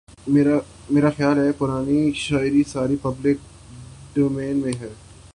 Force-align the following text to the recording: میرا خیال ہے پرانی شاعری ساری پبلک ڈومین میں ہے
میرا 0.27 1.09
خیال 1.09 1.39
ہے 1.39 1.51
پرانی 1.51 2.11
شاعری 2.15 2.63
ساری 2.63 2.95
پبلک 3.01 3.37
ڈومین 4.13 4.57
میں 4.57 4.73
ہے 4.79 4.89